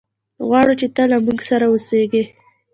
[0.47, 2.23] غواړو چې ته له موږ سره اوسېږي.